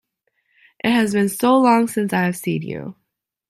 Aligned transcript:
It 0.83 0.89
has 0.91 1.13
been 1.13 1.29
so 1.29 1.55
long 1.59 1.87
since 1.87 2.11
I 2.11 2.23
have 2.23 2.35
seen 2.35 2.63
you! 2.63 2.95